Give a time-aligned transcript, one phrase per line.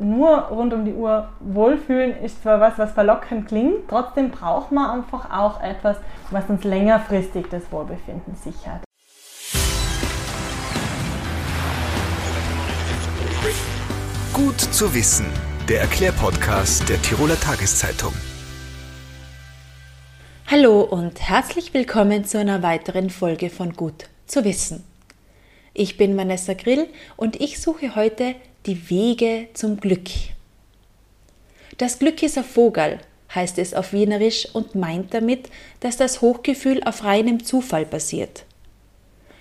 [0.00, 5.02] nur rund um die Uhr wohlfühlen ist zwar was, was verlockend klingt, trotzdem braucht man
[5.02, 5.96] einfach auch etwas,
[6.30, 8.82] was uns längerfristig das Wohlbefinden sichert.
[14.32, 15.26] Gut zu wissen,
[15.68, 18.12] der Erklärpodcast der Tiroler Tageszeitung.
[20.50, 24.82] Hallo und herzlich willkommen zu einer weiteren Folge von Gut zu wissen.
[25.74, 28.34] Ich bin Vanessa Grill und ich suche heute
[28.66, 30.08] die Wege zum Glück.
[31.78, 32.98] Das Glück ist ein Vogel,
[33.34, 35.48] heißt es auf Wienerisch und meint damit,
[35.80, 38.44] dass das Hochgefühl auf reinem Zufall basiert.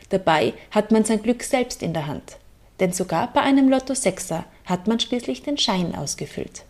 [0.09, 2.37] Dabei hat man sein Glück selbst in der Hand,
[2.79, 6.63] denn sogar bei einem Lotto Sechser hat man schließlich den Schein ausgefüllt.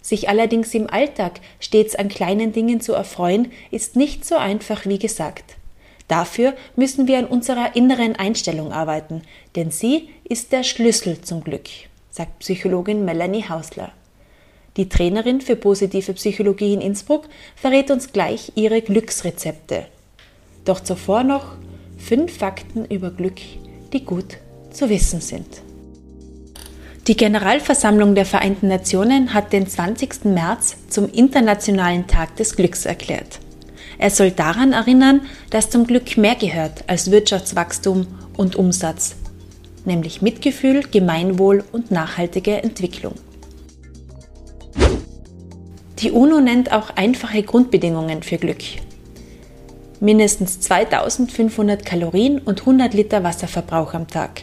[0.00, 5.00] Sich allerdings im Alltag stets an kleinen Dingen zu erfreuen, ist nicht so einfach wie
[5.00, 5.56] gesagt.
[6.08, 9.22] Dafür müssen wir an unserer inneren Einstellung arbeiten,
[9.56, 11.68] denn sie ist der Schlüssel zum Glück,
[12.10, 13.92] sagt Psychologin Melanie Hausler.
[14.76, 17.24] Die Trainerin für positive Psychologie in Innsbruck
[17.56, 19.86] verrät uns gleich ihre Glücksrezepte.
[20.64, 21.56] Doch zuvor noch
[21.96, 23.40] fünf Fakten über Glück,
[23.92, 24.36] die gut
[24.70, 25.62] zu wissen sind.
[27.06, 30.24] Die Generalversammlung der Vereinten Nationen hat den 20.
[30.24, 33.38] März zum Internationalen Tag des Glücks erklärt.
[33.98, 39.16] Er soll daran erinnern, dass zum Glück mehr gehört als Wirtschaftswachstum und Umsatz,
[39.84, 43.14] nämlich Mitgefühl, Gemeinwohl und nachhaltige Entwicklung.
[45.98, 48.62] Die UNO nennt auch einfache Grundbedingungen für Glück.
[49.98, 54.42] Mindestens 2500 Kalorien und 100 Liter Wasserverbrauch am Tag.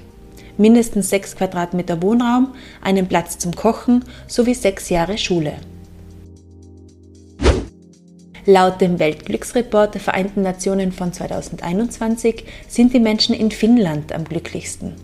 [0.58, 5.54] Mindestens 6 Quadratmeter Wohnraum, einen Platz zum Kochen sowie 6 Jahre Schule.
[8.46, 14.96] Laut dem Weltglücksreport der Vereinten Nationen von 2021 sind die Menschen in Finnland am glücklichsten.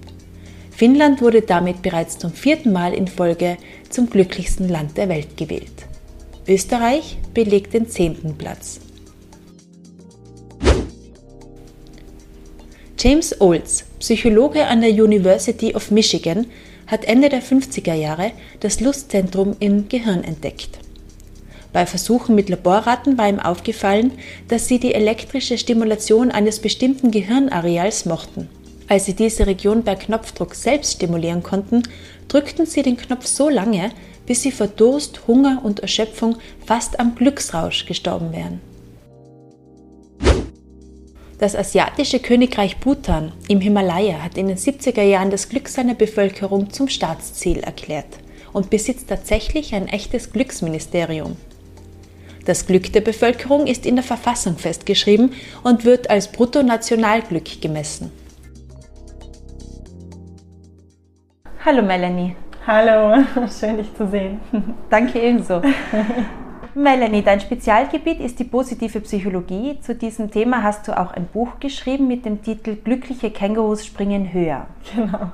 [0.71, 3.57] Finnland wurde damit bereits zum vierten Mal in Folge
[3.89, 5.87] zum glücklichsten Land der Welt gewählt.
[6.47, 8.81] Österreich belegt den zehnten Platz.
[12.97, 16.47] James Olds, Psychologe an der University of Michigan,
[16.87, 20.79] hat Ende der 50er Jahre das Lustzentrum im Gehirn entdeckt.
[21.71, 24.13] Bei Versuchen mit Laborratten war ihm aufgefallen,
[24.47, 28.49] dass sie die elektrische Stimulation eines bestimmten Gehirnareals mochten.
[28.87, 31.83] Als sie diese Region per Knopfdruck selbst stimulieren konnten,
[32.27, 33.91] drückten sie den Knopf so lange,
[34.25, 38.61] bis sie vor Durst, Hunger und Erschöpfung fast am Glücksrausch gestorben wären.
[41.37, 46.71] Das asiatische Königreich Bhutan im Himalaya hat in den 70er Jahren das Glück seiner Bevölkerung
[46.71, 48.19] zum Staatsziel erklärt
[48.51, 51.37] und besitzt tatsächlich ein echtes Glücksministerium.
[52.49, 58.11] Das Glück der Bevölkerung ist in der Verfassung festgeschrieben und wird als Bruttonationalglück gemessen.
[61.63, 62.35] Hallo Melanie.
[62.65, 63.23] Hallo,
[63.59, 64.39] schön dich zu sehen.
[64.89, 65.61] Danke ebenso.
[66.73, 69.77] Melanie, dein Spezialgebiet ist die positive Psychologie.
[69.81, 74.33] Zu diesem Thema hast du auch ein Buch geschrieben mit dem Titel Glückliche Kängurus springen
[74.33, 74.65] höher.
[74.95, 75.33] Genau.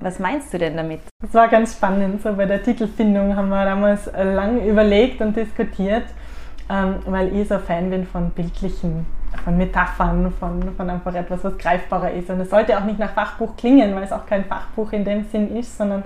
[0.00, 1.00] Was meinst du denn damit?
[1.20, 2.22] Das war ganz spannend.
[2.22, 6.04] So bei der Titelfindung haben wir damals lang überlegt und diskutiert
[6.70, 9.06] ähm, weil ich so Fan bin von bildlichen,
[9.44, 12.30] von Metaphern, von, von einfach etwas, was greifbarer ist.
[12.30, 15.24] Und es sollte auch nicht nach Fachbuch klingen, weil es auch kein Fachbuch in dem
[15.24, 16.04] Sinn ist, sondern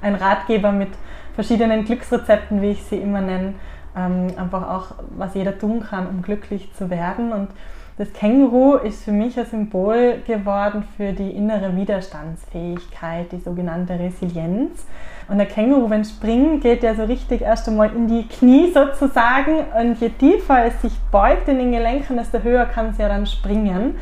[0.00, 0.90] ein Ratgeber mit
[1.34, 3.54] verschiedenen Glücksrezepten, wie ich sie immer nenne,
[3.96, 4.86] ähm, einfach auch,
[5.16, 7.32] was jeder tun kann, um glücklich zu werden.
[7.32, 7.48] Und
[7.96, 14.86] das Känguru ist für mich ein Symbol geworden für die innere Widerstandsfähigkeit, die sogenannte Resilienz.
[15.28, 18.72] Und der Känguru, wenn es springt, geht ja so richtig erst einmal in die Knie
[18.72, 19.64] sozusagen.
[19.78, 23.26] Und je tiefer es sich beugt in den Gelenken, desto höher kann es ja dann
[23.26, 23.96] springen.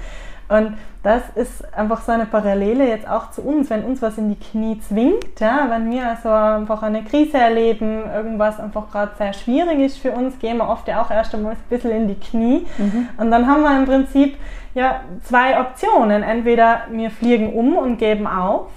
[0.48, 4.28] Und das ist einfach so eine Parallele jetzt auch zu uns, wenn uns was in
[4.28, 9.32] die Knie zwingt, ja, wenn wir also einfach eine Krise erleben, irgendwas einfach gerade sehr
[9.32, 12.14] schwierig ist für uns, gehen wir oft ja auch erst einmal ein bisschen in die
[12.14, 12.66] Knie.
[12.78, 13.08] Mhm.
[13.18, 14.36] Und dann haben wir im Prinzip
[14.74, 16.22] ja zwei Optionen.
[16.22, 18.68] Entweder wir fliegen um und geben auf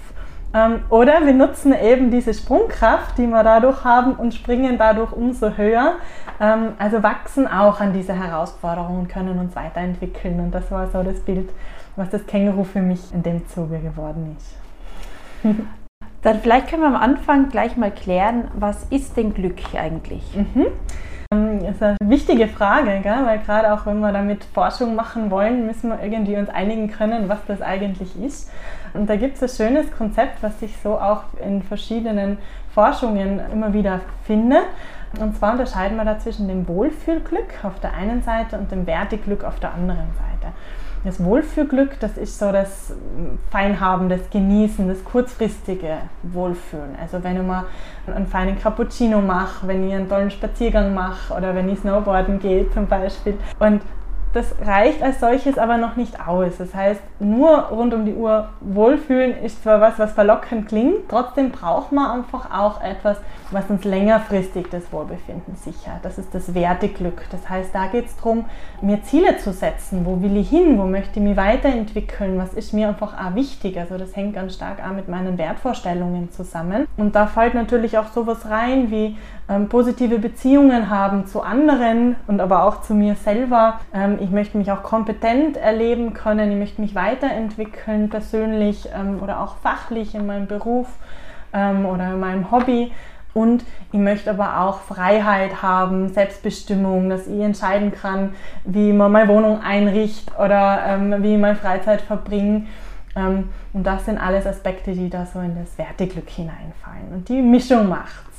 [0.52, 5.56] ähm, oder wir nutzen eben diese Sprungkraft, die wir dadurch haben und springen dadurch umso
[5.56, 5.94] höher.
[6.40, 10.40] Ähm, also wachsen auch an diese Herausforderungen und können uns weiterentwickeln.
[10.40, 11.50] Und das war so das Bild,
[11.96, 14.56] was das Känguru für mich in dem Zuge geworden ist.
[16.22, 20.22] Dann vielleicht können wir am Anfang gleich mal klären, was ist denn Glück eigentlich?
[20.36, 20.66] Mhm.
[21.32, 23.24] Ähm, ist eine wichtige Frage, gell?
[23.24, 27.28] weil gerade auch wenn wir damit Forschung machen wollen, müssen wir irgendwie uns einigen können,
[27.28, 28.50] was das eigentlich ist.
[28.94, 32.38] Und da gibt es ein schönes Konzept, was sich so auch in verschiedenen
[32.74, 34.64] Forschungen immer wieder findet.
[35.20, 39.44] Und zwar unterscheiden wir da zwischen dem Wohlfühlglück auf der einen Seite und dem Werteglück
[39.44, 40.52] auf der anderen Seite.
[41.02, 42.92] Das Wohlfühlglück, das ist so das
[43.50, 46.94] Feinhaben, das Genießen, das kurzfristige Wohlfühlen.
[47.00, 47.64] Also wenn ich mal
[48.06, 52.70] einen feinen Cappuccino mache, wenn ich einen tollen Spaziergang mache oder wenn ich Snowboarden gehe
[52.72, 53.38] zum Beispiel.
[53.58, 53.80] Und
[54.34, 56.58] das reicht als solches aber noch nicht aus.
[56.58, 61.50] Das heißt, nur rund um die Uhr wohlfühlen ist zwar was, was verlockend klingt, trotzdem
[61.50, 63.16] braucht man einfach auch etwas,
[63.50, 65.98] was uns längerfristig das Wohlbefinden sichert.
[66.02, 67.22] Das ist das Werteglück.
[67.30, 68.44] Das heißt, da geht es darum,
[68.80, 70.04] mir Ziele zu setzen.
[70.04, 70.78] Wo will ich hin?
[70.78, 72.38] Wo möchte ich mich weiterentwickeln?
[72.38, 73.78] Was ist mir einfach auch wichtig?
[73.78, 76.86] Also das hängt ganz stark auch mit meinen Wertvorstellungen zusammen.
[76.96, 79.16] Und da fällt natürlich auch sowas rein wie
[79.48, 83.80] ähm, positive Beziehungen haben zu anderen und aber auch zu mir selber.
[83.92, 89.40] Ähm, ich möchte mich auch kompetent erleben können, ich möchte mich weiterentwickeln, persönlich ähm, oder
[89.40, 90.86] auch fachlich in meinem Beruf
[91.52, 92.92] ähm, oder in meinem Hobby.
[93.32, 98.34] Und ich möchte aber auch Freiheit haben, Selbstbestimmung, dass ich entscheiden kann,
[98.64, 102.66] wie man meine Wohnung einrichtet oder ähm, wie ich meine Freizeit verbringe.
[103.14, 107.12] Ähm, und das sind alles Aspekte, die da so in das Werteglück hineinfallen.
[107.12, 108.30] Und die Mischung macht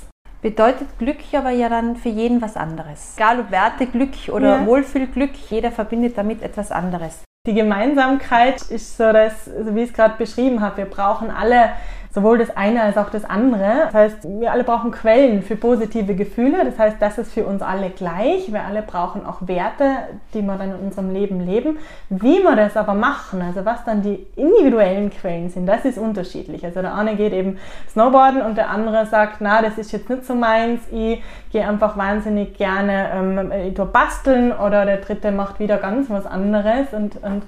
[0.41, 3.13] bedeutet Glück aber ja dann für jeden was anderes.
[3.17, 4.65] Egal ob Werteglück oder ja.
[4.65, 7.23] Wohlfühlglück, jeder verbindet damit etwas anderes.
[7.47, 11.71] Die Gemeinsamkeit ist so, dass, so wie ich es gerade beschrieben habe, wir brauchen alle
[12.13, 13.83] sowohl das eine als auch das andere.
[13.85, 16.65] Das heißt, wir alle brauchen Quellen für positive Gefühle.
[16.65, 18.51] Das heißt, das ist für uns alle gleich.
[18.51, 19.85] Wir alle brauchen auch Werte,
[20.33, 21.79] die wir dann in unserem Leben leben.
[22.09, 26.65] Wie wir das aber machen, also was dann die individuellen Quellen sind, das ist unterschiedlich.
[26.65, 27.57] Also der eine geht eben
[27.89, 30.81] Snowboarden und der andere sagt, na, das ist jetzt nicht so meins.
[30.91, 36.93] Ich gehe einfach wahnsinnig gerne ähm, basteln oder der dritte macht wieder ganz was anderes
[36.93, 37.43] und, und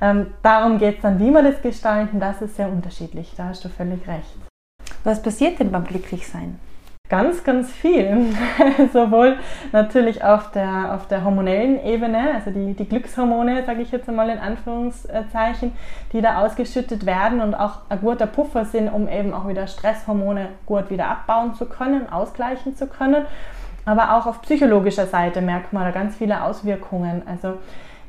[0.00, 3.64] ähm, darum geht es dann, wie wir das gestalten, das ist sehr unterschiedlich, da hast
[3.64, 4.36] du völlig recht.
[5.04, 6.58] Was passiert denn beim Glücklichsein?
[7.08, 8.34] Ganz, ganz viel.
[8.92, 9.36] Sowohl
[9.72, 14.28] natürlich auf der, auf der hormonellen Ebene, also die, die Glückshormone, sage ich jetzt einmal
[14.28, 15.72] in Anführungszeichen,
[16.12, 20.50] die da ausgeschüttet werden und auch ein guter Puffer sind, um eben auch wieder Stresshormone
[20.66, 23.24] gut wieder abbauen zu können, ausgleichen zu können.
[23.86, 27.22] Aber auch auf psychologischer Seite merkt man da ganz viele Auswirkungen.
[27.26, 27.54] Also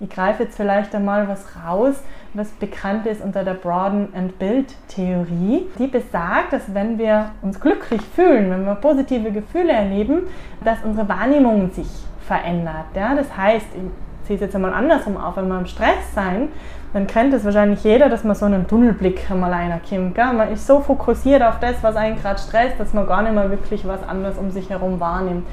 [0.01, 2.01] ich greife jetzt vielleicht einmal was raus,
[2.33, 5.67] was bekannt ist unter der Broaden and Build Theorie.
[5.77, 10.27] Die besagt, dass wenn wir uns glücklich fühlen, wenn wir positive Gefühle erleben,
[10.63, 11.87] dass unsere Wahrnehmung sich
[12.21, 12.85] verändert.
[12.95, 13.15] Ja?
[13.15, 16.49] Das heißt, ich ziehe es jetzt einmal andersrum auf, wenn wir im Stress sein,
[16.93, 20.15] dann kennt es wahrscheinlich jeder, dass man so einen Tunnelblick einmal einer kommt.
[20.15, 20.33] Gell?
[20.33, 23.49] Man ist so fokussiert auf das, was einen gerade stresst, dass man gar nicht mehr
[23.49, 25.45] wirklich was anderes um sich herum wahrnimmt.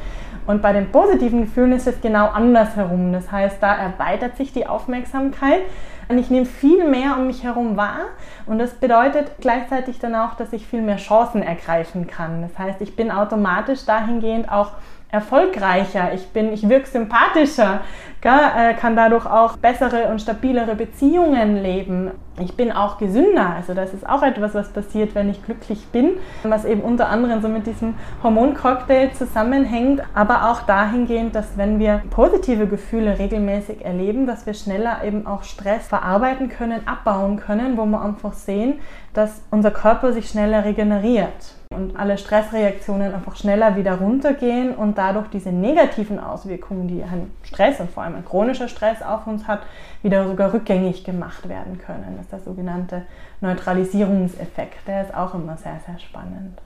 [0.46, 3.12] Und bei den positiven Gefühlen ist es genau andersherum.
[3.12, 5.62] Das heißt, da erweitert sich die Aufmerksamkeit
[6.08, 8.02] und ich nehme viel mehr um mich herum wahr
[8.46, 12.43] und das bedeutet gleichzeitig dann auch, dass ich viel mehr Chancen ergreifen kann.
[12.43, 14.72] Das heißt, ich bin automatisch dahingehend auch
[15.16, 17.80] erfolgreicher, ich bin, ich wirke sympathischer,
[18.20, 22.10] gell, äh, kann dadurch auch bessere und stabilere Beziehungen leben.
[22.38, 26.18] Ich bin auch gesünder, also das ist auch etwas, was passiert, wenn ich glücklich bin,
[26.42, 32.02] was eben unter anderem so mit diesem Hormoncocktail zusammenhängt, aber auch dahingehend, dass wenn wir
[32.10, 37.86] positive Gefühle regelmäßig erleben, dass wir schneller eben auch Stress verarbeiten können, abbauen können, wo
[37.86, 38.80] wir einfach sehen,
[39.14, 45.28] dass unser Körper sich schneller regeneriert und alle Stressreaktionen einfach schneller wieder runtergehen und dadurch
[45.28, 49.60] diese negativen Auswirkungen, die ein Stress und vor allem ein chronischer Stress auf uns hat,
[50.02, 52.14] wieder sogar rückgängig gemacht werden können.
[52.16, 53.02] Das ist der sogenannte
[53.40, 54.86] Neutralisierungseffekt.
[54.86, 56.60] Der ist auch immer sehr, sehr spannend.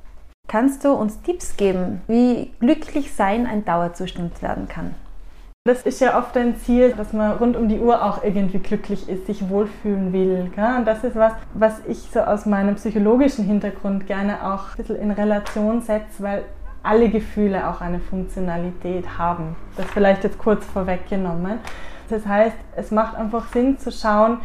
[0.49, 4.95] Kannst du uns Tipps geben, wie glücklich sein ein Dauerzustand werden kann?
[5.67, 9.11] Das ist ja oft ein Ziel, dass man rund um die Uhr auch irgendwie glücklich
[9.11, 10.51] ist, sich wohlfühlen will.
[10.57, 10.77] Gell?
[10.79, 14.97] Und das ist was, was ich so aus meinem psychologischen Hintergrund gerne auch ein bisschen
[14.97, 16.45] in Relation setze, weil
[16.83, 19.55] alle Gefühle auch eine Funktionalität haben.
[19.77, 21.59] Das vielleicht jetzt kurz vorweggenommen.
[22.09, 24.39] Das heißt, es macht einfach Sinn zu schauen,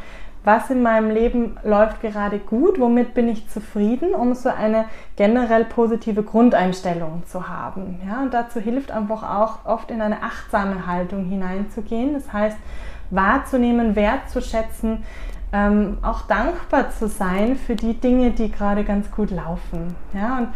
[0.46, 4.86] was in meinem Leben läuft gerade gut, womit bin ich zufrieden, um so eine
[5.16, 8.00] generell positive Grundeinstellung zu haben.
[8.08, 12.14] Ja, und dazu hilft einfach auch oft in eine achtsame Haltung hineinzugehen.
[12.14, 12.58] Das heißt,
[13.10, 15.04] wahrzunehmen, wertzuschätzen,
[15.52, 19.96] ähm, auch dankbar zu sein für die Dinge, die gerade ganz gut laufen.
[20.14, 20.48] Ja, und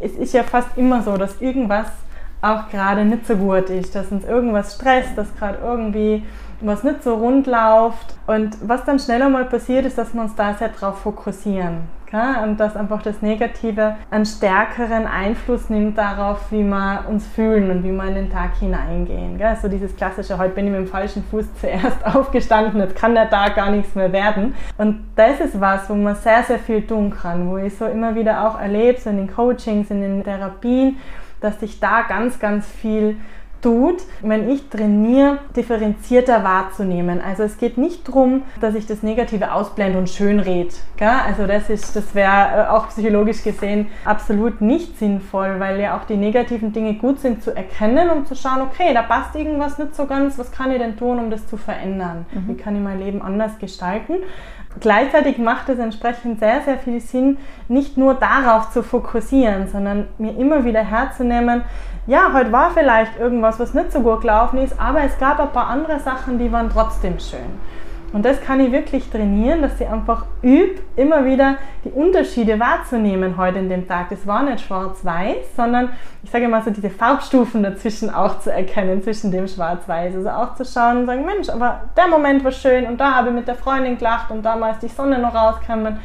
[0.00, 1.86] es ist ja fast immer so, dass irgendwas
[2.42, 6.22] auch gerade nicht so gut ist, dass uns irgendwas stresst, dass gerade irgendwie
[6.60, 8.14] was nicht so rund läuft.
[8.26, 11.88] Und was dann schneller mal passiert, ist, dass wir uns da sehr drauf fokussieren.
[12.06, 12.42] Okay?
[12.42, 17.84] Und dass einfach das Negative einen stärkeren Einfluss nimmt darauf, wie wir uns fühlen und
[17.84, 19.38] wie wir in den Tag hineingehen.
[19.38, 19.56] Gell?
[19.62, 23.30] So dieses klassische, heute bin ich mit dem falschen Fuß zuerst aufgestanden, jetzt kann der
[23.30, 24.54] Tag gar nichts mehr werden.
[24.76, 28.14] Und das ist was, wo man sehr, sehr viel tun kann, wo ich so immer
[28.16, 30.96] wieder auch erlebe, so in den Coachings, in den Therapien,
[31.40, 33.16] dass sich da ganz, ganz viel
[33.62, 37.20] tut, wenn ich trainiere, differenzierter wahrzunehmen.
[37.20, 40.70] Also es geht nicht darum, dass ich das Negative ausblende und schön rede.
[41.00, 46.16] Also das das wäre äh, auch psychologisch gesehen absolut nicht sinnvoll, weil ja auch die
[46.16, 50.06] negativen Dinge gut sind zu erkennen und zu schauen, okay, da passt irgendwas nicht so
[50.06, 52.26] ganz, was kann ich denn tun, um das zu verändern?
[52.32, 52.48] Mhm.
[52.48, 54.14] Wie kann ich mein Leben anders gestalten?
[54.78, 60.36] Gleichzeitig macht es entsprechend sehr, sehr viel Sinn, nicht nur darauf zu fokussieren, sondern mir
[60.38, 61.62] immer wieder herzunehmen,
[62.06, 65.52] ja, heute war vielleicht irgendwas, was nicht so gut gelaufen ist, aber es gab ein
[65.52, 67.60] paar andere Sachen, die waren trotzdem schön.
[68.12, 73.36] Und das kann ich wirklich trainieren, dass sie einfach übt, immer wieder die Unterschiede wahrzunehmen
[73.36, 74.08] heute in dem Tag.
[74.08, 75.90] Das war nicht schwarz-weiß, sondern
[76.22, 80.16] ich sage mal so diese Farbstufen dazwischen auch zu erkennen, zwischen dem schwarz-weiß.
[80.16, 83.28] Also auch zu schauen und sagen, Mensch, aber der Moment war schön und da habe
[83.28, 85.98] ich mit der Freundin gelacht und damals die Sonne noch rausgekommen.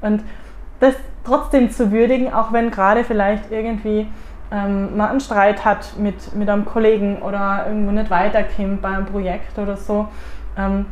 [0.00, 0.22] Und
[0.78, 4.06] das trotzdem zu würdigen, auch wenn gerade vielleicht irgendwie
[4.50, 9.06] ähm, man einen Streit hat mit, mit einem Kollegen oder irgendwo nicht weiterkommt bei einem
[9.06, 10.08] Projekt oder so.
[10.56, 10.86] Ähm,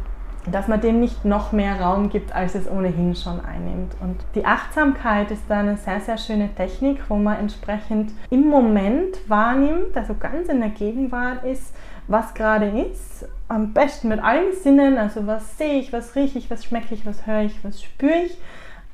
[0.50, 3.94] dass man dem nicht noch mehr Raum gibt, als es ohnehin schon einnimmt.
[4.00, 9.16] Und die Achtsamkeit ist da eine sehr, sehr schöne Technik, wo man entsprechend im Moment
[9.28, 11.74] wahrnimmt, also ganz in der Gegenwart ist,
[12.08, 13.28] was gerade ist.
[13.48, 17.06] Am besten mit allen Sinnen, also was sehe ich, was rieche ich, was schmecke ich,
[17.06, 18.38] was höre ich, was spüre ich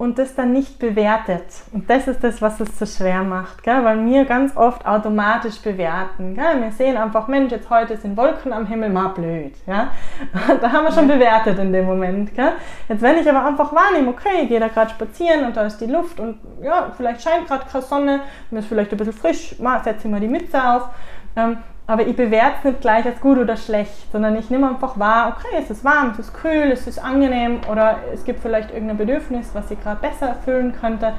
[0.02, 1.44] und das dann nicht bewertet.
[1.73, 3.85] Und das ist das, was es so schwer macht, gell?
[3.85, 6.35] weil wir ganz oft automatisch bewerten.
[6.35, 6.61] Gell?
[6.61, 9.54] Wir sehen einfach, Mensch, jetzt heute sind Wolken am Himmel, mal blöd.
[9.64, 9.92] Ja?
[10.61, 12.35] Da haben wir schon bewertet in dem Moment.
[12.35, 12.50] Gell?
[12.88, 15.78] Jetzt wenn ich aber einfach wahrnehme, okay, ich gehe da gerade spazieren und da ist
[15.78, 19.56] die Luft und ja, vielleicht scheint gerade keine Sonne, mir ist vielleicht ein bisschen frisch,
[19.61, 20.88] mal setze ich mal die Mütze auf.
[21.37, 24.99] Ähm, aber ich bewerte es nicht gleich als gut oder schlecht, sondern ich nehme einfach
[24.99, 28.71] wahr, okay, es ist warm, es ist kühl, es ist angenehm oder es gibt vielleicht
[28.71, 31.15] irgendein Bedürfnis, was ich gerade besser erfüllen könnte,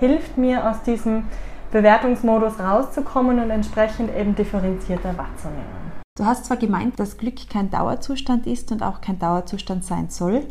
[0.00, 1.24] hilft mir aus diesem
[1.70, 5.82] Bewertungsmodus rauszukommen und entsprechend eben differenzierter wahrzunehmen.
[6.18, 10.46] Du hast zwar gemeint, dass Glück kein Dauerzustand ist und auch kein Dauerzustand sein soll,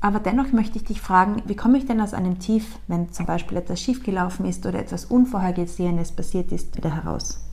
[0.00, 3.26] aber dennoch möchte ich dich fragen, wie komme ich denn aus einem Tief, wenn zum
[3.26, 7.43] Beispiel etwas schiefgelaufen ist oder etwas Unvorhergesehenes passiert ist, wieder heraus?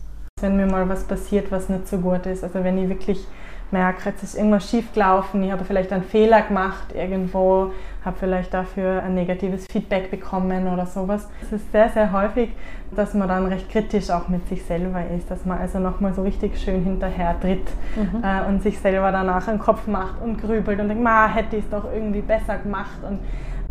[0.41, 2.43] Wenn mir mal was passiert, was nicht so gut ist.
[2.43, 3.25] Also wenn ich wirklich
[3.71, 7.71] merke, jetzt ist irgendwas schief gelaufen, ich habe vielleicht einen Fehler gemacht irgendwo,
[8.03, 11.29] habe vielleicht dafür ein negatives Feedback bekommen oder sowas.
[11.41, 12.49] Es ist sehr, sehr häufig,
[12.95, 16.23] dass man dann recht kritisch auch mit sich selber ist, dass man also nochmal so
[16.23, 18.23] richtig schön hinterher tritt mhm.
[18.23, 21.63] äh, und sich selber danach einen Kopf macht und grübelt und denkt, ma, hätte ich
[21.63, 22.99] es doch irgendwie besser gemacht.
[23.07, 23.19] Und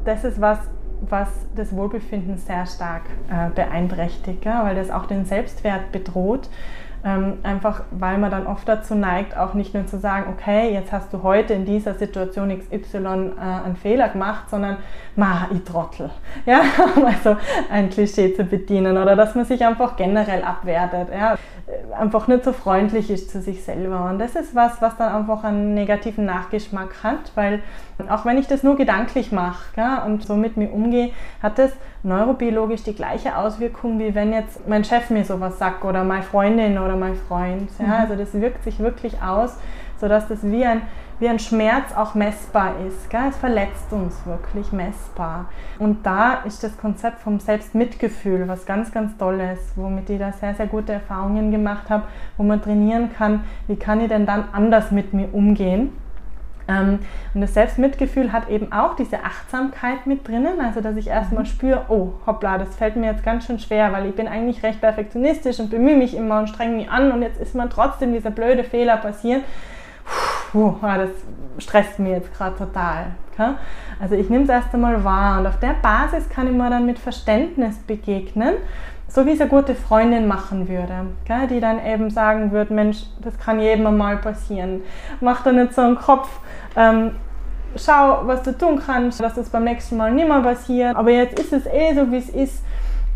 [0.05, 0.59] das ist was,
[1.01, 6.49] was das Wohlbefinden sehr stark äh, beeinträchtigt, ja, weil das auch den Selbstwert bedroht.
[7.03, 10.93] Ähm, einfach weil man dann oft dazu neigt, auch nicht nur zu sagen, okay, jetzt
[10.93, 14.77] hast du heute in dieser Situation XY äh, einen Fehler gemacht, sondern
[15.17, 16.11] ma, ich Trottel.
[16.45, 16.61] Ja,
[17.07, 17.37] also
[17.71, 21.09] ein Klischee zu bedienen oder dass man sich einfach generell abwertet.
[21.11, 21.37] Ja
[21.99, 24.09] einfach nicht so freundlich ist zu sich selber.
[24.11, 27.63] Und das ist was, was dann einfach einen negativen Nachgeschmack hat, weil
[28.09, 31.11] auch wenn ich das nur gedanklich mache und so mit mir umgehe,
[31.43, 36.05] hat das neurobiologisch die gleiche Auswirkung, wie wenn jetzt mein Chef mir sowas sagt oder
[36.05, 37.69] meine Freundin oder mein Freund.
[37.79, 37.87] Ja.
[37.87, 37.93] Mhm.
[37.93, 39.57] Also das wirkt sich wirklich aus,
[39.99, 40.83] sodass das wie ein
[41.21, 43.11] wie ein Schmerz auch messbar ist.
[43.11, 43.29] Gell?
[43.29, 45.47] Es verletzt uns wirklich messbar.
[45.79, 50.55] Und da ist das Konzept vom Selbstmitgefühl was ganz, ganz Tolles, womit ich da sehr,
[50.55, 52.05] sehr gute Erfahrungen gemacht habe,
[52.37, 55.93] wo man trainieren kann, wie kann ich denn dann anders mit mir umgehen.
[56.69, 57.01] Ähm,
[57.35, 61.49] und das Selbstmitgefühl hat eben auch diese Achtsamkeit mit drinnen, also dass ich erstmal mhm.
[61.49, 64.81] spüre, oh hoppla, das fällt mir jetzt ganz schön schwer, weil ich bin eigentlich recht
[64.81, 68.31] perfektionistisch und bemühe mich immer und strenge mich an und jetzt ist man trotzdem dieser
[68.31, 69.43] blöde Fehler passiert
[70.51, 71.11] puh, das
[71.59, 73.07] stresst mich jetzt gerade total.
[73.99, 76.85] Also ich nehme es erst einmal wahr und auf der Basis kann ich mir dann
[76.85, 78.55] mit Verständnis begegnen,
[79.09, 81.07] so wie es eine gute Freundin machen würde,
[81.49, 84.83] die dann eben sagen würde, Mensch, das kann jedem einmal passieren.
[85.21, 86.29] Mach da nicht so einen Kopf,
[86.77, 87.13] ähm,
[87.77, 91.39] schau, was du tun kannst, dass das beim nächsten Mal nicht mehr passiert, aber jetzt
[91.41, 92.63] ist es eh so, wie es ist.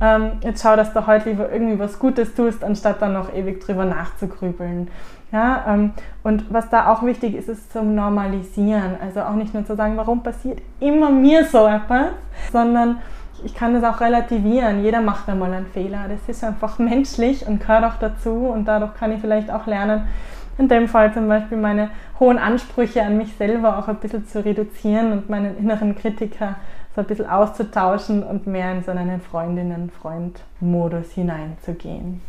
[0.01, 3.65] Ähm, jetzt schau, dass du heute lieber irgendwie was Gutes tust, anstatt dann noch ewig
[3.65, 4.89] drüber nachzugrübeln.
[5.33, 8.97] Ja, ähm, und was da auch wichtig ist, ist zum Normalisieren.
[9.01, 12.09] Also auch nicht nur zu sagen, warum passiert immer mir so etwas,
[12.53, 12.99] sondern
[13.45, 14.83] ich kann das auch relativieren.
[14.83, 16.07] Jeder macht einmal einen Fehler.
[16.09, 18.31] Das ist einfach menschlich und gehört auch dazu.
[18.31, 20.07] Und dadurch kann ich vielleicht auch lernen,
[20.57, 24.45] in dem Fall zum Beispiel meine hohen Ansprüche an mich selber auch ein bisschen zu
[24.45, 26.57] reduzieren und meinen inneren Kritiker
[26.95, 32.21] so ein bisschen auszutauschen und mehr in so einen Freundinnen-Freund-Modus hineinzugehen.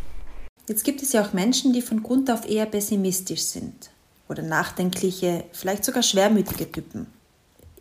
[0.68, 3.92] Jetzt gibt es ja auch Menschen, die von Grund auf eher pessimistisch sind
[4.28, 7.06] oder nachdenkliche, vielleicht sogar schwermütige Typen.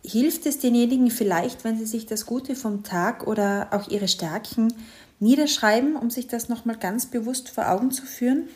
[0.03, 4.71] Hilft es denjenigen vielleicht, wenn sie sich das Gute vom Tag oder auch ihre Stärken
[5.19, 8.47] niederschreiben, um sich das nochmal ganz bewusst vor Augen zu führen?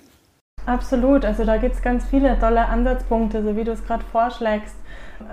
[0.68, 4.76] Absolut, also da gibt es ganz viele tolle Ansatzpunkte, so wie du es gerade vorschlägst,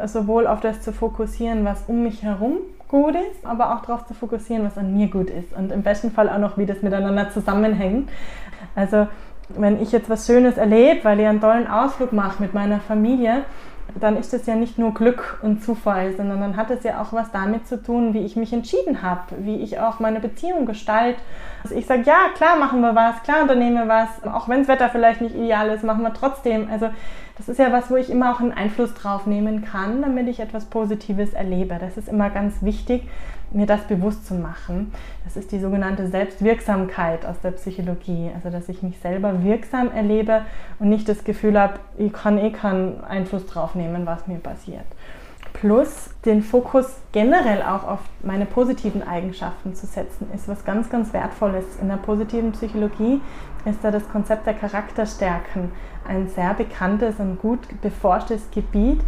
[0.06, 4.14] sowohl auf das zu fokussieren, was um mich herum gut ist, aber auch darauf zu
[4.14, 7.30] fokussieren, was an mir gut ist und im besten Fall auch noch, wie das miteinander
[7.30, 8.10] zusammenhängt.
[8.74, 9.06] Also
[9.48, 13.44] wenn ich jetzt was Schönes erlebe, weil ich einen tollen Ausflug mache mit meiner Familie,
[14.00, 17.12] dann ist das ja nicht nur Glück und Zufall, sondern dann hat es ja auch
[17.12, 21.20] was damit zu tun, wie ich mich entschieden habe, wie ich auch meine Beziehung gestalte.
[21.62, 24.68] Also ich sage, ja, klar machen wir was, klar unternehmen wir was, auch wenn das
[24.68, 26.68] Wetter vielleicht nicht ideal ist, machen wir trotzdem.
[26.70, 26.88] Also
[27.36, 30.40] das ist ja was, wo ich immer auch einen Einfluss drauf nehmen kann, damit ich
[30.40, 31.76] etwas Positives erlebe.
[31.78, 33.08] Das ist immer ganz wichtig,
[33.50, 34.92] mir das bewusst zu machen.
[35.24, 38.30] Das ist die sogenannte Selbstwirksamkeit aus der Psychologie.
[38.34, 40.42] Also, dass ich mich selber wirksam erlebe
[40.78, 44.86] und nicht das Gefühl habe, ich kann eh keinen Einfluss drauf nehmen, was mir passiert.
[45.60, 51.14] Plus den Fokus generell auch auf meine positiven Eigenschaften zu setzen, ist was ganz, ganz
[51.14, 51.64] Wertvolles.
[51.80, 53.22] In der positiven Psychologie
[53.64, 55.72] ist da das Konzept der Charakterstärken
[56.06, 59.00] ein sehr bekanntes und gut beforschtes Gebiet,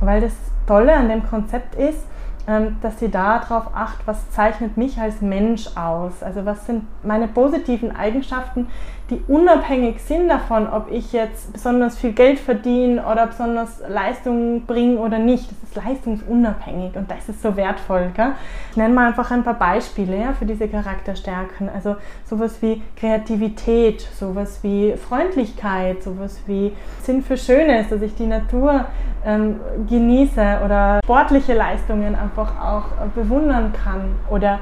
[0.00, 0.32] weil das
[0.68, 2.06] Tolle an dem Konzept ist,
[2.46, 6.22] ähm, dass sie darauf acht, was zeichnet mich als Mensch aus.
[6.22, 8.68] Also was sind meine positiven Eigenschaften,
[9.10, 14.98] die unabhängig sind davon, ob ich jetzt besonders viel Geld verdiene oder besonders Leistungen bringe
[14.98, 15.48] oder nicht.
[15.48, 18.10] Das ist leistungsunabhängig und das ist so wertvoll.
[18.16, 18.32] Gell?
[18.72, 21.68] Ich nenne mal einfach ein paar Beispiele ja, für diese Charakterstärken.
[21.72, 26.72] Also sowas wie Kreativität, sowas wie Freundlichkeit, sowas wie
[27.02, 28.86] Sinn für Schönes, dass ich die Natur
[29.24, 34.58] ähm, genieße oder sportliche Leistungen einfach auch bewundern kann oder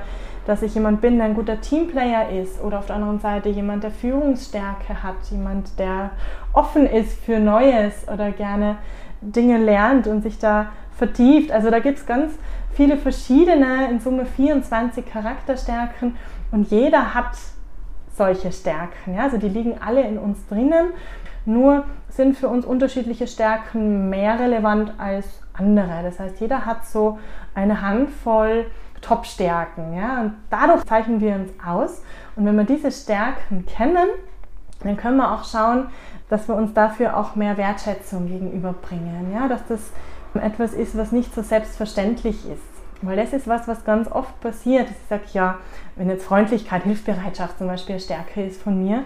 [0.47, 3.83] dass ich jemand bin, der ein guter Teamplayer ist oder auf der anderen Seite jemand,
[3.83, 6.11] der Führungsstärke hat, jemand, der
[6.53, 8.77] offen ist für Neues oder gerne
[9.21, 11.51] Dinge lernt und sich da vertieft.
[11.51, 12.35] Also da gibt es ganz
[12.73, 16.17] viele verschiedene, in Summe 24 Charakterstärken
[16.53, 17.37] und jeder hat
[18.17, 19.15] solche Stärken.
[19.15, 19.23] Ja?
[19.23, 20.93] Also die liegen alle in uns drinnen
[21.47, 26.03] nur sind für uns unterschiedliche Stärken mehr relevant als andere.
[26.03, 27.19] Das heißt, jeder hat so
[27.55, 28.67] eine Handvoll
[29.05, 29.95] Top-Stärken.
[29.95, 30.23] Ja?
[30.23, 32.03] Und dadurch zeichnen wir uns aus.
[32.37, 34.09] Und wenn wir diese Stärken kennen,
[34.83, 35.89] dann können wir auch schauen,
[36.29, 39.33] dass wir uns dafür auch mehr Wertschätzung gegenüberbringen.
[39.33, 39.49] Ja?
[39.49, 39.93] Dass das
[40.35, 42.75] etwas ist, was nicht so selbstverständlich ist.
[43.03, 44.88] Weil das ist was, was ganz oft passiert.
[44.90, 45.59] Ich sage, ja,
[45.97, 49.05] wenn jetzt Freundlichkeit, Hilfsbereitschaft zum Beispiel Stärke ist von mir,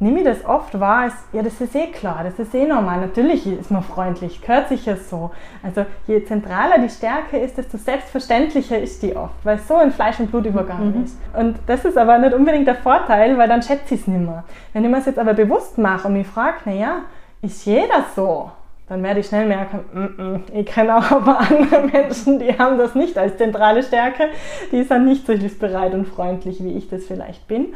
[0.00, 3.00] nehme ich das oft wahr als, ja, das ist eh klar, das ist eh normal.
[3.00, 5.30] Natürlich ist man freundlich, gehört sich ja so.
[5.62, 9.92] Also je zentraler die Stärke ist, desto selbstverständlicher ist die oft, weil es so in
[9.92, 11.04] Fleisch und Blut übergangen mhm.
[11.04, 11.18] ist.
[11.38, 14.44] Und das ist aber nicht unbedingt der Vorteil, weil dann schätze ich es nicht mehr.
[14.72, 17.02] Wenn ich mir es jetzt aber bewusst mache und mich frage, naja,
[17.42, 18.50] ist jeder so?
[18.88, 22.76] Dann werde ich schnell merken, mm -mm, ich kenne auch aber andere Menschen, die haben
[22.76, 24.30] das nicht als zentrale Stärke.
[24.72, 27.66] Die sind nicht so hilfsbereit und freundlich, wie ich das vielleicht bin.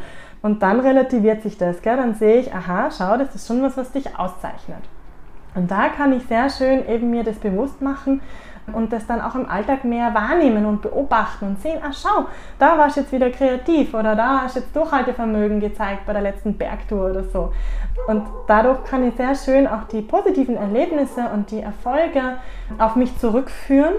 [0.44, 1.80] Und dann relativiert sich das.
[1.80, 1.96] Gell?
[1.96, 4.82] Dann sehe ich, aha, schau, das ist schon was, was dich auszeichnet.
[5.54, 8.20] Und da kann ich sehr schön eben mir das bewusst machen
[8.74, 12.26] und das dann auch im Alltag mehr wahrnehmen und beobachten und sehen, ach schau,
[12.58, 16.20] da warst du jetzt wieder kreativ oder da hast du jetzt Durchhaltevermögen gezeigt bei der
[16.20, 17.50] letzten Bergtour oder so.
[18.06, 22.36] Und dadurch kann ich sehr schön auch die positiven Erlebnisse und die Erfolge
[22.76, 23.94] auf mich zurückführen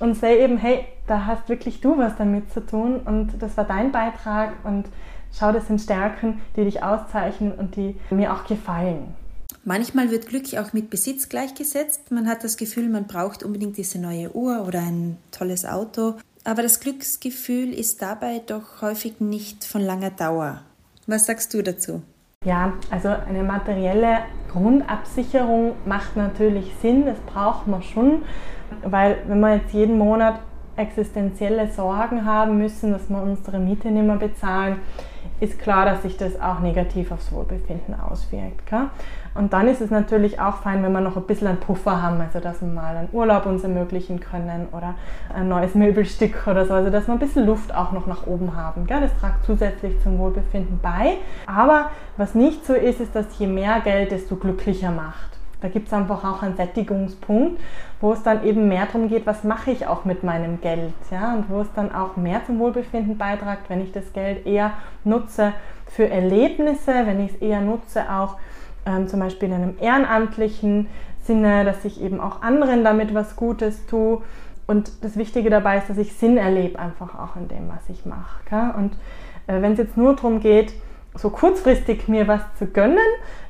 [0.00, 3.64] und sehe eben, hey, da hast wirklich du was damit zu tun und das war
[3.64, 4.86] dein Beitrag und
[5.32, 9.14] schau, das sind Stärken, die dich auszeichnen und die mir auch gefallen.
[9.64, 12.10] Manchmal wird Glück auch mit Besitz gleichgesetzt.
[12.10, 16.14] Man hat das Gefühl, man braucht unbedingt diese neue Uhr oder ein tolles Auto.
[16.44, 20.62] Aber das Glücksgefühl ist dabei doch häufig nicht von langer Dauer.
[21.06, 22.02] Was sagst du dazu?
[22.44, 28.22] Ja, also eine materielle Grundabsicherung macht natürlich Sinn, das braucht man schon,
[28.82, 30.40] weil wenn wir jetzt jeden Monat
[30.76, 34.76] existenzielle Sorgen haben müssen, dass wir unsere Miete nicht mehr bezahlen,
[35.40, 38.66] ist klar, dass sich das auch negativ aufs Wohlbefinden auswirkt.
[38.66, 38.88] Gell?
[39.34, 42.20] Und dann ist es natürlich auch fein, wenn wir noch ein bisschen einen Puffer haben,
[42.20, 44.94] also dass wir mal einen Urlaub uns ermöglichen können oder
[45.34, 48.56] ein neues Möbelstück oder so, also dass wir ein bisschen Luft auch noch nach oben
[48.56, 48.86] haben.
[48.86, 49.00] Gell?
[49.00, 51.16] Das tragt zusätzlich zum Wohlbefinden bei.
[51.46, 55.29] Aber was nicht so ist, ist, dass je mehr Geld, desto glücklicher macht.
[55.60, 57.60] Da gibt es einfach auch einen Sättigungspunkt,
[58.00, 60.94] wo es dann eben mehr darum geht, was mache ich auch mit meinem Geld.
[61.10, 61.34] Ja?
[61.34, 64.72] Und wo es dann auch mehr zum Wohlbefinden beitragt, wenn ich das Geld eher
[65.04, 65.52] nutze
[65.86, 68.36] für Erlebnisse, wenn ich es eher nutze auch
[68.86, 70.86] ähm, zum Beispiel in einem ehrenamtlichen
[71.22, 74.22] Sinne, dass ich eben auch anderen damit was Gutes tue.
[74.66, 78.06] Und das Wichtige dabei ist, dass ich Sinn erlebe einfach auch in dem, was ich
[78.06, 78.74] mache.
[78.76, 78.94] Und
[79.46, 80.72] äh, wenn es jetzt nur darum geht,
[81.14, 82.98] so kurzfristig mir was zu gönnen,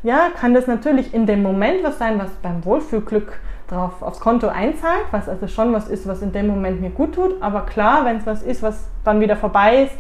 [0.03, 4.49] ja, kann das natürlich in dem Moment was sein, was beim Wohlfühlglück drauf aufs Konto
[4.49, 7.41] einzahlt, was also schon was ist, was in dem Moment mir gut tut.
[7.43, 9.95] Aber klar, wenn es was ist, was dann wieder vorbei ist,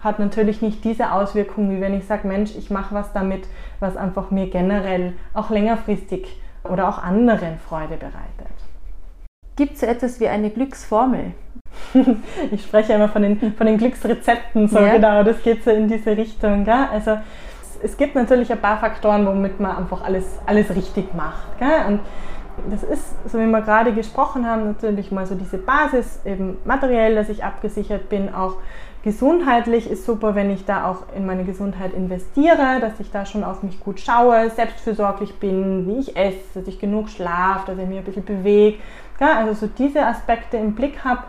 [0.00, 3.46] hat natürlich nicht diese Auswirkung, wie wenn ich sage, Mensch, ich mache was damit,
[3.80, 8.43] was einfach mir generell auch längerfristig oder auch anderen Freude bereitet.
[9.56, 11.32] Gibt es so etwas wie eine Glücksformel?
[12.50, 14.94] ich spreche immer von den, von den Glücksrezepten, so ja.
[14.94, 16.64] genau, das geht so in diese Richtung.
[16.64, 16.88] Gell?
[16.92, 17.18] Also
[17.82, 21.58] es gibt natürlich ein paar Faktoren, womit man einfach alles, alles richtig macht.
[21.58, 21.86] Gell?
[21.86, 22.00] Und
[22.70, 27.14] das ist, so wie wir gerade gesprochen haben, natürlich mal so diese Basis, eben materiell,
[27.14, 28.56] dass ich abgesichert bin, auch
[29.02, 33.44] gesundheitlich ist super, wenn ich da auch in meine Gesundheit investiere, dass ich da schon
[33.44, 37.86] auf mich gut schaue, selbstfürsorglich bin, wie ich esse, dass ich genug schlafe, dass ich
[37.86, 38.78] mich ein bisschen bewege.
[39.20, 41.22] Ja, also so diese Aspekte im Blick habe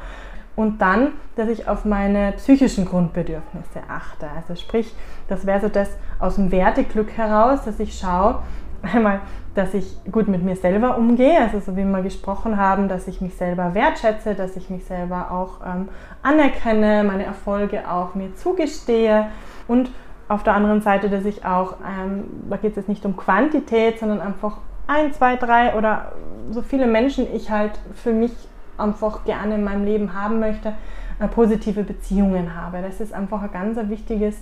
[0.56, 4.28] und dann, dass ich auf meine psychischen Grundbedürfnisse achte.
[4.36, 4.94] Also sprich,
[5.28, 8.40] das wäre so das aus dem Werteglück heraus, dass ich schaue,
[8.94, 9.20] einmal,
[9.54, 13.22] dass ich gut mit mir selber umgehe, also so wie wir gesprochen haben, dass ich
[13.22, 15.90] mich selber wertschätze, dass ich mich selber auch ähm,
[16.24, 19.28] anerkenne, meine Erfolge auch mir zugestehe
[19.68, 19.90] und
[20.28, 24.00] auf der anderen Seite, dass ich auch, ähm, da geht es jetzt nicht um Quantität,
[24.00, 26.12] sondern einfach ein, zwei, drei oder
[26.52, 28.32] so viele Menschen ich halt für mich
[28.78, 30.74] einfach gerne in meinem Leben haben möchte,
[31.20, 32.82] äh, positive Beziehungen habe.
[32.82, 34.36] Das ist einfach ein ganz wichtiges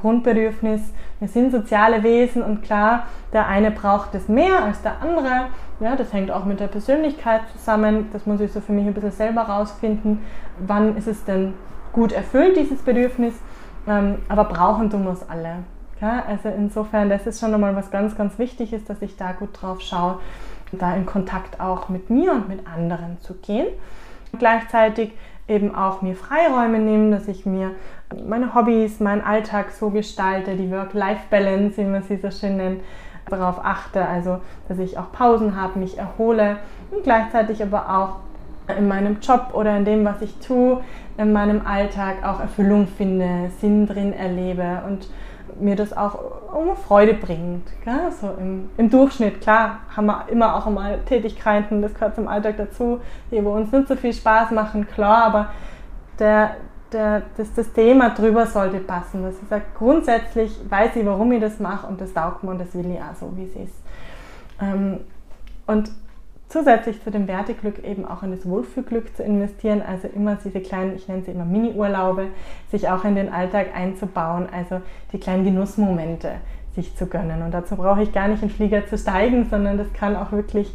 [0.00, 0.92] Grundbedürfnis.
[1.20, 5.46] Wir sind soziale Wesen und klar, der eine braucht es mehr als der andere.
[5.80, 8.08] Ja, das hängt auch mit der Persönlichkeit zusammen.
[8.12, 10.20] Das muss ich so für mich ein bisschen selber rausfinden.
[10.58, 11.54] Wann ist es denn
[11.92, 13.34] gut erfüllt, dieses Bedürfnis?
[13.86, 15.58] Ähm, aber brauchen tun wir es alle.
[16.00, 19.32] Ja, also insofern, das ist schon nochmal was ganz, ganz wichtig ist, dass ich da
[19.32, 20.20] gut drauf schaue,
[20.72, 23.66] da in Kontakt auch mit mir und mit anderen zu gehen.
[24.32, 25.12] Und gleichzeitig
[25.48, 27.72] eben auch mir Freiräume nehmen, dass ich mir
[28.26, 32.82] meine Hobbys, meinen Alltag so gestalte, die Work-Life-Balance, wie man sie so schön nennt,
[33.28, 36.58] darauf achte, also dass ich auch Pausen habe, mich erhole
[36.90, 38.16] und gleichzeitig aber auch
[38.76, 40.82] in meinem Job oder in dem, was ich tue,
[41.16, 45.08] in meinem Alltag auch Erfüllung finde, Sinn drin erlebe und
[45.60, 46.18] mir das auch
[46.86, 47.66] Freude bringt.
[47.84, 48.10] Gell?
[48.20, 52.56] So im, im, Durchschnitt, klar, haben wir immer auch mal Tätigkeiten, das gehört zum Alltag
[52.56, 55.50] dazu, die wo uns nicht so viel Spaß machen, klar, aber
[56.18, 56.56] der,
[56.92, 59.22] der, das, das Thema drüber sollte passen.
[59.22, 62.60] Dass ich sage, grundsätzlich weiß ich, warum ich das mache und das taugt mir und
[62.60, 63.76] das will ich auch so, wie es ist.
[64.60, 65.00] Ähm,
[65.66, 65.90] und
[66.48, 70.96] zusätzlich zu dem Werteglück eben auch in das Wohlfühlglück zu investieren, also immer diese kleinen,
[70.96, 72.28] ich nenne sie immer Mini-Urlaube,
[72.70, 74.80] sich auch in den Alltag einzubauen, also
[75.12, 76.32] die kleinen Genussmomente
[76.74, 77.42] sich zu gönnen.
[77.42, 80.32] Und dazu brauche ich gar nicht in den Flieger zu steigen, sondern das kann auch
[80.32, 80.72] wirklich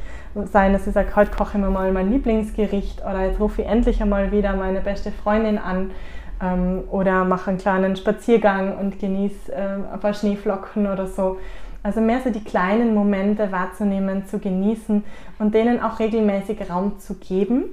[0.51, 3.67] sein, dass ich sage, heute koche ich mir mal mein Lieblingsgericht oder jetzt rufe ich
[3.67, 5.91] endlich einmal wieder meine beste Freundin an
[6.41, 11.37] ähm, oder mache einen kleinen Spaziergang und genieße äh, ein paar Schneeflocken oder so.
[11.83, 15.03] Also mehr so die kleinen Momente wahrzunehmen, zu genießen
[15.37, 17.65] und denen auch regelmäßig Raum zu geben,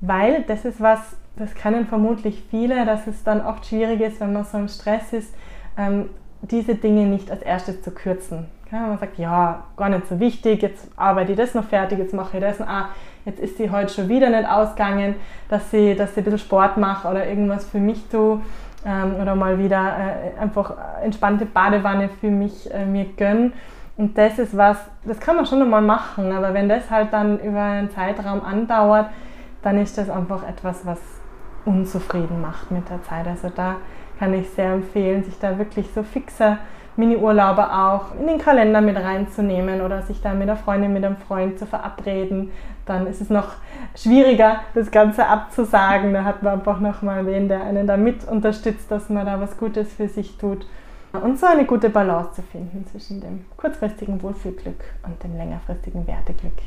[0.00, 1.00] weil das ist was,
[1.36, 5.12] das kennen vermutlich viele, dass es dann oft schwierig ist, wenn man so im Stress
[5.12, 5.34] ist,
[5.76, 6.08] ähm,
[6.40, 8.46] diese Dinge nicht als erstes zu kürzen.
[8.70, 12.38] Man sagt, ja, gar nicht so wichtig, jetzt arbeite ich das noch fertig, jetzt mache
[12.38, 12.58] ich das.
[12.62, 12.88] Ah,
[13.26, 15.16] jetzt ist sie heute schon wieder nicht ausgegangen,
[15.50, 18.40] dass sie, dass sie ein bisschen Sport macht oder irgendwas für mich tue
[18.84, 23.52] ähm, oder mal wieder äh, einfach entspannte Badewanne für mich äh, mir gönnen.
[23.96, 27.38] Und das ist was, das kann man schon einmal machen, aber wenn das halt dann
[27.40, 29.06] über einen Zeitraum andauert,
[29.62, 30.98] dann ist das einfach etwas, was
[31.64, 33.26] unzufrieden macht mit der Zeit.
[33.26, 33.76] Also da
[34.18, 36.58] kann ich sehr empfehlen, sich da wirklich so fixe
[36.96, 41.16] Mini-Urlaube auch in den Kalender mit reinzunehmen oder sich da mit einer Freundin, mit einem
[41.16, 42.50] Freund zu verabreden.
[42.86, 43.54] Dann ist es noch
[43.96, 46.12] schwieriger, das Ganze abzusagen.
[46.12, 49.56] Da hat man einfach nochmal wen, der einen da mit unterstützt, dass man da was
[49.56, 50.66] Gutes für sich tut.
[51.12, 56.58] Und so eine gute Balance zu finden zwischen dem kurzfristigen Wohlfühlglück und dem längerfristigen Werteglück.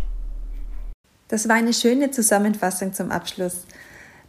[1.27, 3.65] Das war eine schöne Zusammenfassung zum Abschluss.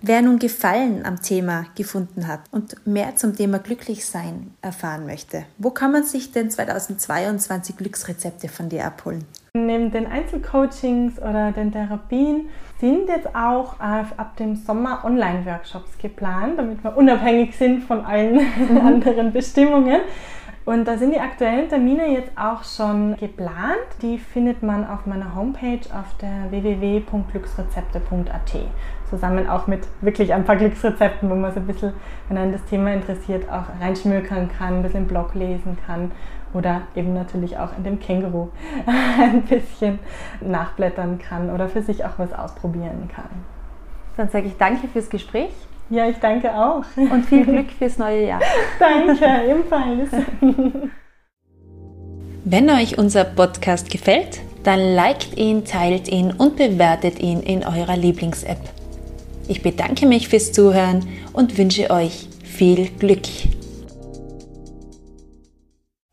[0.02, 5.70] Wer nun Gefallen am Thema gefunden hat und mehr zum Thema Glücklichsein erfahren möchte, wo
[5.70, 9.24] kann man sich denn 2022 Glücksrezepte von dir abholen?
[9.54, 16.84] Neben den Einzelcoachings oder den Therapien sind jetzt auch ab dem Sommer Online-Workshops geplant, damit
[16.84, 18.34] wir unabhängig sind von allen
[18.68, 18.78] mhm.
[18.78, 20.00] anderen Bestimmungen.
[20.66, 23.86] Und da sind die aktuellen Termine jetzt auch schon geplant.
[24.02, 28.56] Die findet man auf meiner Homepage auf der www.glücksrezepte.at.
[29.08, 31.92] Zusammen auch mit wirklich ein paar Glücksrezepten, wo man so ein bisschen,
[32.28, 36.10] wenn einen das Thema interessiert, auch reinschmökern kann, ein bisschen im Blog lesen kann
[36.52, 38.48] oder eben natürlich auch in dem Känguru
[38.86, 40.00] ein bisschen
[40.40, 43.30] nachblättern kann oder für sich auch was ausprobieren kann.
[44.16, 45.54] Dann sage ich danke fürs Gespräch.
[45.90, 46.84] Ja, ich danke auch.
[46.96, 48.40] Und viel Glück fürs neue Jahr.
[48.78, 50.10] danke, ebenfalls.
[52.44, 57.96] Wenn euch unser Podcast gefällt, dann liked ihn, teilt ihn und bewertet ihn in eurer
[57.96, 58.60] Lieblings-App.
[59.48, 63.22] Ich bedanke mich fürs Zuhören und wünsche euch viel Glück.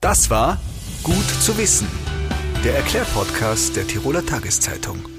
[0.02, 0.60] Das war
[1.04, 1.90] Gut zu wissen,
[2.64, 5.13] der Erklärpodcast der Tiroler Tageszeitung.